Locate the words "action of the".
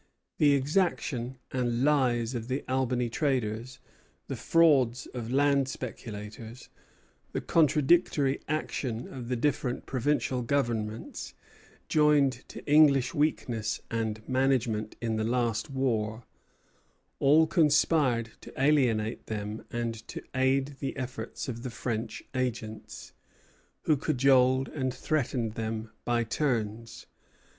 8.47-9.35